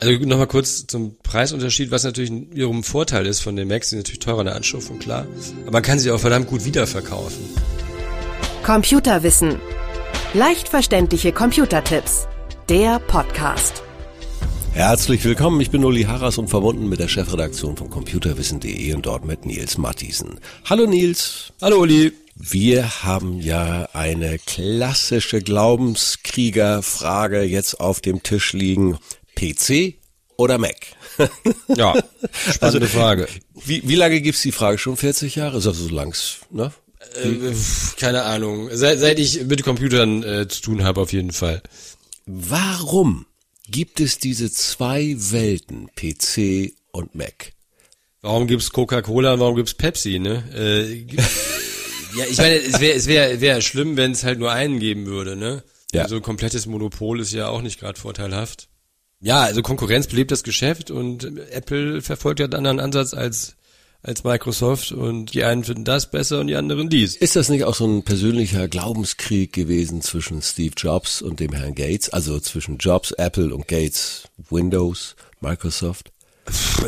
[0.00, 3.90] Also nochmal kurz zum Preisunterschied, was natürlich wiederum ein Vorteil ist von den Macs, die
[3.90, 5.26] sind natürlich teurer in der Anschaffung, klar.
[5.62, 7.44] Aber man kann sie auch verdammt gut wiederverkaufen.
[8.62, 9.58] Computerwissen.
[10.32, 12.26] Leicht verständliche Computertipps.
[12.70, 13.82] Der Podcast.
[14.72, 19.26] Herzlich willkommen, ich bin Uli Harras und verbunden mit der Chefredaktion von computerwissen.de und dort
[19.26, 20.40] mit Nils Mattisen.
[20.64, 21.52] Hallo Nils.
[21.60, 22.12] Hallo Uli.
[22.36, 28.96] Wir haben ja eine klassische Glaubenskriegerfrage jetzt auf dem Tisch liegen.
[29.40, 29.94] PC
[30.36, 30.76] oder Mac?
[31.68, 31.94] ja,
[32.50, 33.28] spannende also, Frage.
[33.64, 34.96] Wie, wie lange gibt's die Frage schon?
[34.96, 35.58] 40 Jahre?
[35.58, 36.72] Ist das so langs, ne?
[37.14, 37.54] Äh,
[37.98, 38.68] keine Ahnung.
[38.72, 41.62] Seit, seit ich mit Computern äh, zu tun habe, auf jeden Fall.
[42.26, 43.26] Warum
[43.68, 47.52] gibt es diese zwei Welten, PC und Mac?
[48.22, 50.44] Warum gibt's Coca-Cola und warum gibt's Pepsi, ne?
[50.54, 50.92] Äh,
[52.16, 55.06] ja, ich meine, es wäre es wäre wär schlimm, wenn es halt nur einen geben
[55.06, 55.64] würde, ne?
[55.92, 56.06] Ja.
[56.06, 58.69] So ein komplettes Monopol ist ja auch nicht gerade vorteilhaft.
[59.20, 63.56] Ja, also Konkurrenz belebt das Geschäft und Apple verfolgt ja einen anderen Ansatz als
[64.02, 67.16] als Microsoft und die einen finden das besser und die anderen dies.
[67.16, 71.74] Ist das nicht auch so ein persönlicher Glaubenskrieg gewesen zwischen Steve Jobs und dem Herrn
[71.74, 76.12] Gates, also zwischen Jobs, Apple und Gates, Windows, Microsoft?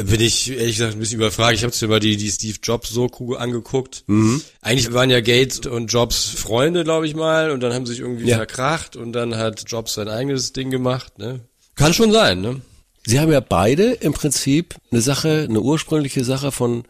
[0.04, 1.54] Bin ich ehrlich gesagt ein bisschen überfragt.
[1.54, 4.04] Ich habe mir mal die, die Steve Jobs Soku angeguckt.
[4.06, 4.40] Mhm.
[4.60, 8.00] Eigentlich waren ja Gates und Jobs Freunde, glaube ich mal, und dann haben sie sich
[8.00, 8.36] irgendwie ja.
[8.36, 11.18] verkracht und dann hat Jobs sein eigenes Ding gemacht.
[11.18, 11.40] Ne?
[11.74, 12.60] Kann schon sein, ne?
[13.04, 16.84] Sie haben ja beide im Prinzip eine Sache, eine ursprüngliche Sache von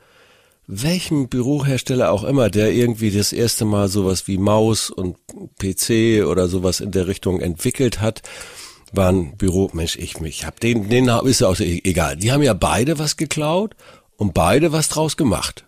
[0.66, 5.16] welchem Bürohersteller auch immer, der irgendwie das erste Mal sowas wie Maus und
[5.58, 8.22] PC oder sowas in der Richtung entwickelt hat,
[8.92, 12.16] war ein Büro, Mensch, ich mich hab den, den ist ja auch e-, egal.
[12.16, 13.74] Die haben ja beide was geklaut
[14.16, 15.64] und beide was draus gemacht.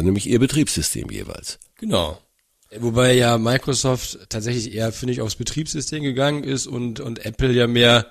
[0.00, 1.58] Nämlich ihr Betriebssystem jeweils.
[1.76, 2.18] Genau.
[2.78, 7.66] Wobei ja Microsoft tatsächlich eher, finde ich, aufs Betriebssystem gegangen ist und, und Apple ja
[7.66, 8.06] mehr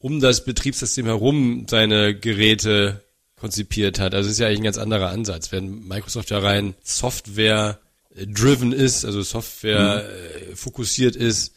[0.00, 3.04] um das Betriebssystem herum seine Geräte
[3.36, 4.14] konzipiert hat.
[4.14, 5.52] Also es ist ja eigentlich ein ganz anderer Ansatz.
[5.52, 10.08] Wenn Microsoft ja rein Software-driven ist, also Software
[10.50, 10.56] mhm.
[10.56, 11.52] fokussiert ist,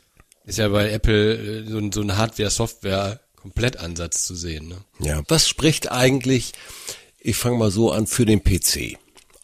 [0.46, 4.68] ist ja bei Apple äh, so ein, so ein Hardware-Software-Komplettansatz zu sehen.
[4.68, 4.78] Ne?
[5.00, 6.54] Ja, was spricht eigentlich,
[7.20, 8.98] ich fange mal so an, für den PC?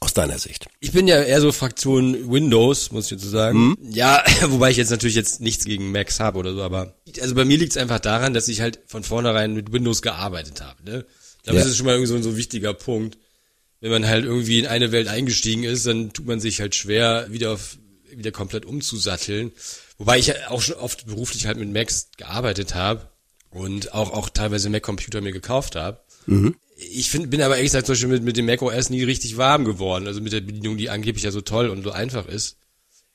[0.09, 0.67] Aus deiner Sicht?
[0.79, 3.69] Ich bin ja eher so Fraktion Windows, muss ich jetzt so sagen.
[3.69, 3.77] Mhm.
[3.91, 7.45] Ja, wobei ich jetzt natürlich jetzt nichts gegen Macs habe oder so, aber also bei
[7.45, 10.83] mir liegt es einfach daran, dass ich halt von vornherein mit Windows gearbeitet habe.
[10.83, 11.05] Ne?
[11.37, 11.63] Ich glaube, ja.
[11.63, 13.17] das ist schon mal irgendwie so, so ein wichtiger Punkt.
[13.81, 17.27] Wenn man halt irgendwie in eine Welt eingestiegen ist, dann tut man sich halt schwer,
[17.29, 17.77] wieder auf,
[18.13, 19.51] wieder komplett umzusatteln.
[19.99, 23.09] Wobei ich auch schon oft beruflich halt mit Macs gearbeitet habe
[23.51, 26.01] und auch, auch teilweise Mac-Computer mir gekauft habe.
[26.25, 29.03] Mhm ich find, bin aber ehrlich gesagt zum Beispiel mit, mit dem Mac OS nie
[29.03, 30.07] richtig warm geworden.
[30.07, 32.57] Also mit der Bedienung, die angeblich ja so toll und so einfach ist.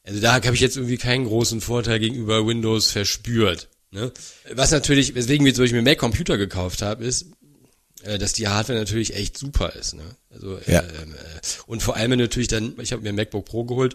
[0.04, 3.68] Also da habe ich jetzt irgendwie keinen großen Vorteil gegenüber Windows verspürt.
[3.90, 4.12] Ne?
[4.52, 7.26] Was natürlich, weswegen wir zum Beispiel Mac Computer gekauft habe, ist,
[8.02, 9.94] äh, dass die Hardware natürlich echt super ist.
[9.94, 10.04] Ne?
[10.30, 10.80] Also ja.
[10.80, 13.94] äh, äh, und vor allem natürlich dann, ich habe mir MacBook Pro geholt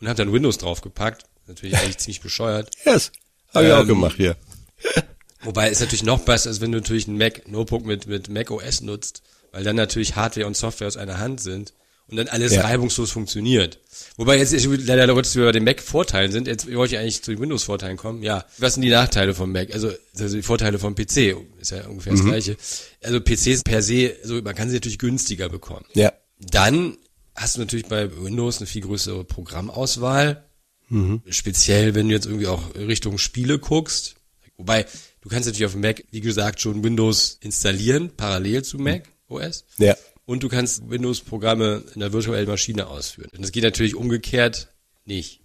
[0.00, 1.24] und habe dann Windows draufgepackt.
[1.46, 2.70] Natürlich eigentlich ziemlich bescheuert.
[2.86, 3.12] Yes,
[3.52, 4.36] habe ich ähm, auch gemacht hier.
[5.42, 8.50] Wobei es natürlich noch besser ist, wenn du natürlich ein Mac Notebook mit mit Mac
[8.50, 11.72] OS nutzt, weil dann natürlich Hardware und Software aus einer Hand sind
[12.10, 12.62] und dann alles ja.
[12.62, 13.78] reibungslos funktioniert.
[14.16, 16.48] Wobei jetzt ich, leider kurz über den Mac Vorteilen sind.
[16.48, 18.22] Jetzt wollte ich eigentlich zu den Windows Vorteilen kommen.
[18.22, 19.72] Ja, was sind die Nachteile vom Mac?
[19.72, 22.18] Also also die Vorteile vom PC ist ja ungefähr mhm.
[22.18, 22.56] das gleiche.
[23.02, 25.86] Also PCs per se, also man kann sie natürlich günstiger bekommen.
[25.94, 26.12] Ja.
[26.38, 26.96] Dann
[27.34, 30.44] hast du natürlich bei Windows eine viel größere Programmauswahl.
[30.88, 31.22] Mhm.
[31.28, 34.16] Speziell, wenn du jetzt irgendwie auch Richtung Spiele guckst.
[34.56, 34.86] Wobei
[35.20, 39.64] Du kannst natürlich auf Mac, wie gesagt, schon Windows installieren, parallel zu Mac OS.
[39.78, 39.94] Ja.
[40.24, 43.30] Und du kannst Windows-Programme in der virtuellen Maschine ausführen.
[43.34, 44.72] Und das geht natürlich umgekehrt
[45.04, 45.40] nicht.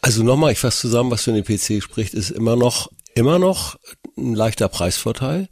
[0.00, 3.76] Also nochmal, ich fasse zusammen, was für den PC spricht, ist immer noch, immer noch
[4.16, 5.48] ein leichter Preisvorteil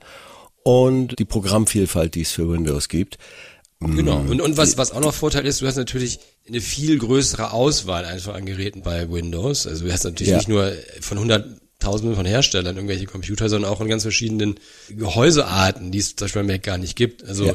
[0.63, 3.19] und die Programmvielfalt, die es für Windows gibt.
[3.81, 4.19] Genau.
[4.19, 8.05] Und, und was, was auch noch Vorteil ist, du hast natürlich eine viel größere Auswahl
[8.05, 9.67] einfach an Geräten bei Windows.
[9.67, 10.37] Also du hast natürlich ja.
[10.37, 14.57] nicht nur von 100 Tausende von Herstellern irgendwelche Computer, sondern auch in ganz verschiedenen
[14.89, 17.25] Gehäusearten, die es zum Beispiel bei Mac gar nicht gibt.
[17.25, 17.55] Also ja.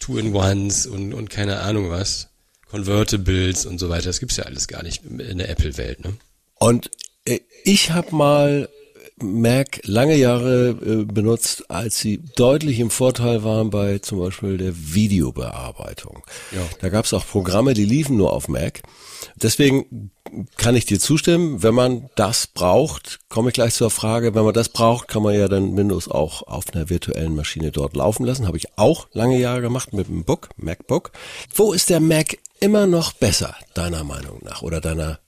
[0.00, 2.28] Two-in-Ones und, und keine Ahnung was.
[2.70, 4.06] Convertibles und so weiter.
[4.06, 6.04] Das gibt's ja alles gar nicht in der Apple-Welt.
[6.04, 6.14] Ne?
[6.56, 6.90] Und
[7.24, 8.68] äh, ich habe mal
[9.22, 14.72] Mac lange Jahre äh, benutzt, als sie deutlich im Vorteil waren bei zum Beispiel der
[14.74, 16.22] Videobearbeitung.
[16.52, 16.60] Ja.
[16.80, 18.82] Da gab es auch Programme, die liefen nur auf Mac.
[19.36, 20.10] Deswegen
[20.56, 24.54] kann ich dir zustimmen, wenn man das braucht, komme ich gleich zur Frage, wenn man
[24.54, 28.46] das braucht, kann man ja dann Windows auch auf einer virtuellen Maschine dort laufen lassen.
[28.46, 31.12] Habe ich auch lange Jahre gemacht mit dem Book, MacBook.
[31.54, 35.18] Wo ist der Mac immer noch besser, deiner Meinung nach oder deiner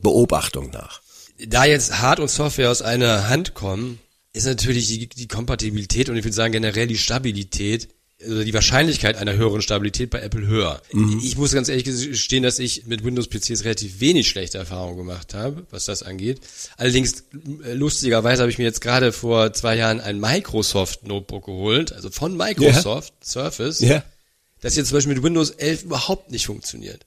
[0.00, 1.00] Beobachtung nach?
[1.46, 3.98] Da jetzt Hard und Software aus einer Hand kommen,
[4.32, 7.88] ist natürlich die, die Kompatibilität und ich würde sagen generell die Stabilität
[8.22, 10.82] also die Wahrscheinlichkeit einer höheren Stabilität bei Apple höher.
[10.92, 11.20] Mhm.
[11.22, 15.66] Ich muss ganz ehrlich gestehen, dass ich mit Windows-PCs relativ wenig schlechte Erfahrungen gemacht habe,
[15.70, 16.40] was das angeht.
[16.76, 17.24] Allerdings,
[17.64, 22.36] äh, lustigerweise habe ich mir jetzt gerade vor zwei Jahren ein Microsoft-Notebook geholt, also von
[22.36, 23.26] Microsoft, yeah.
[23.26, 24.04] Surface, yeah.
[24.60, 27.06] das jetzt zum Beispiel mit Windows 11 überhaupt nicht funktioniert.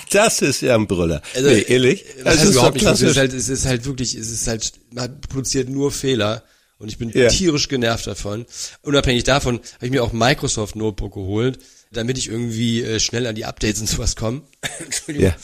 [0.10, 1.22] das ist ja ein Brüller.
[1.34, 2.04] Also, nee, ehrlich?
[2.22, 2.86] Das, das ist überhaupt nicht.
[2.86, 6.44] Es ist, halt, es ist halt wirklich, es ist halt, man produziert nur Fehler.
[6.78, 7.28] Und ich bin ja.
[7.28, 8.44] tierisch genervt davon.
[8.82, 11.58] Unabhängig davon habe ich mir auch Microsoft Notebook geholt,
[11.90, 14.42] damit ich irgendwie äh, schnell an die Updates und sowas komme.
[14.84, 15.30] Entschuldigung.
[15.30, 15.36] Ja.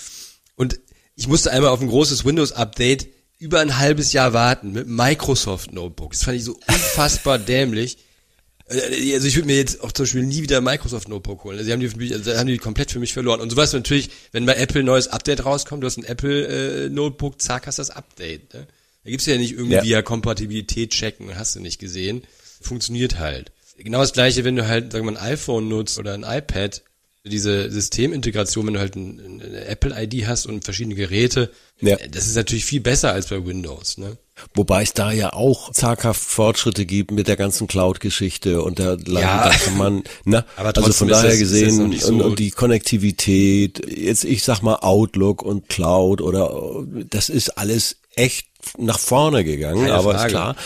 [0.56, 0.78] Und
[1.16, 3.08] ich musste einmal auf ein großes Windows-Update
[3.38, 6.12] über ein halbes Jahr warten mit Microsoft Notebook.
[6.12, 7.98] Das fand ich so unfassbar dämlich.
[8.68, 11.58] Äh, also ich würde mir jetzt auch zum Beispiel nie wieder Microsoft Notebook holen.
[11.58, 13.40] Also die haben die, für mich, also haben die komplett für mich verloren.
[13.40, 16.88] Und sowas natürlich, wenn bei Apple ein neues Update rauskommt, du hast ein Apple äh,
[16.88, 18.54] Notebook, zack, hast das Update.
[18.54, 18.66] Ne?
[19.04, 20.02] Da gibt's ja nicht irgendwie ja.
[20.02, 22.22] Kompatibilität checken, hast du nicht gesehen.
[22.60, 23.52] Funktioniert halt.
[23.76, 26.82] Genau das gleiche, wenn du halt, sagen wir mal, ein iPhone nutzt oder ein iPad,
[27.24, 31.50] diese Systemintegration, wenn du halt ein, eine Apple-ID hast und verschiedene Geräte,
[31.80, 31.96] ja.
[31.96, 34.18] das ist natürlich viel besser als bei Windows, ne?
[34.54, 39.50] Wobei es da ja auch zaghaft Fortschritte gibt mit der ganzen Cloud-Geschichte und da, ja,
[39.50, 40.44] kann man, ne?
[40.56, 44.76] Aber also von daher das, gesehen so und, und, die Konnektivität, jetzt ich sag mal
[44.76, 48.48] Outlook und Cloud oder das ist alles echt
[48.78, 50.26] nach vorne gegangen, Keine aber Frage.
[50.26, 50.56] ist klar.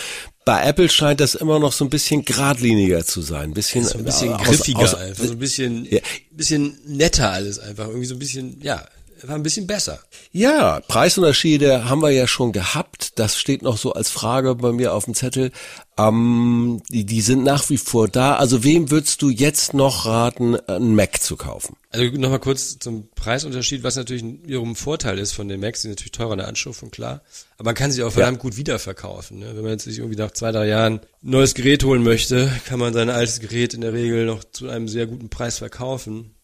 [0.45, 3.97] Bei Apple scheint das immer noch so ein bisschen geradliniger zu sein, ein bisschen, so
[3.97, 5.99] ein bisschen aus, griffiger, aus, einfach, so ein bisschen, ja.
[6.31, 8.85] bisschen netter alles einfach, irgendwie so ein bisschen, ja,
[9.23, 9.99] war ein bisschen besser.
[10.31, 13.17] Ja, Preisunterschiede haben wir ja schon gehabt.
[13.19, 15.51] Das steht noch so als Frage bei mir auf dem Zettel.
[15.97, 18.35] Ähm, die, die sind nach wie vor da.
[18.35, 21.75] Also wem würdest du jetzt noch raten, einen Mac zu kaufen?
[21.89, 25.87] Also nochmal kurz zum Preisunterschied, was natürlich wiederum ein Vorteil ist von den Macs, die
[25.87, 27.21] sind natürlich teurer in der Anschauung, klar.
[27.57, 28.41] Aber man kann sie auch verdammt ja.
[28.41, 29.39] gut wiederverkaufen.
[29.39, 29.55] Ne?
[29.55, 32.79] Wenn man jetzt sich irgendwie nach zwei, drei Jahren ein neues Gerät holen möchte, kann
[32.79, 36.36] man sein altes Gerät in der Regel noch zu einem sehr guten Preis verkaufen.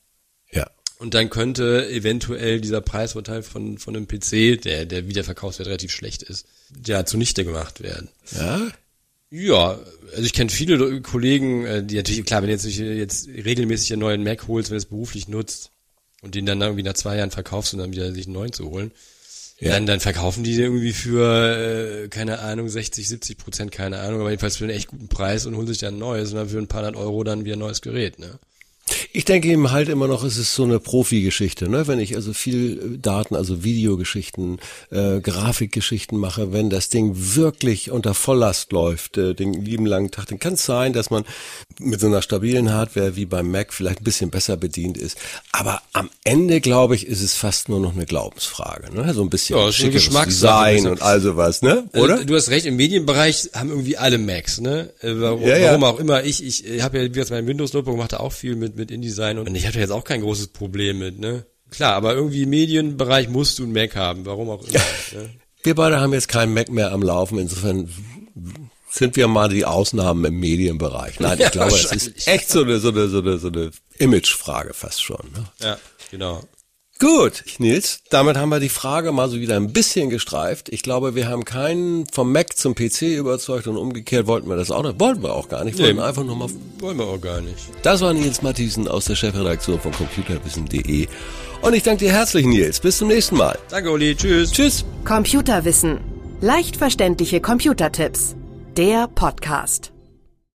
[1.03, 6.23] Und dann könnte eventuell dieser Preisvorteil von, von einem PC, der, der Wiederverkaufswert relativ schlecht
[6.23, 6.45] ist,
[6.85, 8.07] ja, zunichte gemacht werden.
[8.31, 8.61] Ja?
[9.29, 9.79] Ja,
[10.11, 13.99] also ich kenne viele Kollegen, äh, die natürlich, klar, wenn du jetzt, jetzt regelmäßig einen
[13.99, 15.71] neuen Mac holst, wenn du es beruflich nutzt
[16.21, 18.69] und den dann irgendwie nach zwei Jahren verkaufst und dann wieder sich einen neuen zu
[18.69, 18.93] holen,
[19.59, 19.71] ja.
[19.71, 24.29] dann, dann verkaufen die irgendwie für, äh, keine Ahnung, 60, 70 Prozent, keine Ahnung, aber
[24.29, 26.59] jedenfalls für einen echt guten Preis und holen sich dann ein neues und dann für
[26.59, 28.39] ein paar hundert Euro dann wieder ein neues Gerät, ne?
[29.15, 31.85] Ich denke eben halt immer noch, es ist so eine Profi-Geschichte, ne?
[31.85, 34.57] Wenn ich also viel Daten, also Videogeschichten,
[34.89, 40.25] äh, Grafikgeschichten mache, wenn das Ding wirklich unter Volllast läuft, äh, den lieben langen Tag,
[40.29, 41.25] dann kann es sein, dass man
[41.79, 45.17] mit so einer stabilen Hardware wie beim Mac vielleicht ein bisschen besser bedient ist.
[45.51, 49.13] Aber am Ende, glaube ich, ist es fast nur noch eine Glaubensfrage, ne?
[49.13, 51.89] So ein bisschen ja, Design und all sowas, ne?
[51.91, 52.13] Also, Oder?
[52.15, 54.93] Also, du hast recht, im Medienbereich haben irgendwie alle Macs, ne?
[55.01, 55.67] Äh, warum, ja, ja.
[55.69, 56.23] warum auch immer.
[56.23, 58.91] Ich, ich, ich habe ja, wie gesagt, mein Windows-Notebook macht da auch viel mit, mit
[58.91, 61.45] InDesign und ich hatte jetzt auch kein großes Problem mit, ne?
[61.69, 64.73] Klar, aber irgendwie im Medienbereich musst du einen Mac haben, warum auch immer.
[65.13, 65.29] ne?
[65.63, 67.89] Wir beide haben jetzt keinen Mac mehr am Laufen, insofern
[68.93, 71.19] sind wir mal die Ausnahmen im Medienbereich.
[71.19, 73.71] Nein, ich ja, glaube, es ist echt so eine, so eine, so eine, so eine
[73.97, 75.31] Imagefrage fast schon.
[75.35, 75.45] Ne?
[75.61, 75.77] Ja,
[76.11, 76.43] genau.
[76.99, 80.69] Gut, Nils, damit haben wir die Frage mal so wieder ein bisschen gestreift.
[80.69, 84.71] Ich glaube, wir haben keinen vom Mac zum PC überzeugt und umgekehrt wollten wir das
[84.71, 84.99] auch nicht.
[84.99, 85.79] Wollten wir auch gar nicht.
[85.79, 86.49] Wollten nee, einfach nur mal.
[86.77, 87.57] Wollen wir auch gar nicht.
[87.81, 91.07] Das war Nils Matthiesen aus der Chefredaktion von Computerwissen.de.
[91.61, 92.79] Und ich danke dir herzlich, Nils.
[92.79, 93.57] Bis zum nächsten Mal.
[93.69, 94.15] Danke, Uli.
[94.15, 94.51] Tschüss.
[94.51, 94.85] Tschüss.
[95.03, 95.99] Computerwissen.
[96.41, 98.35] Leicht verständliche Computertipps.
[98.75, 99.92] Der Podcast.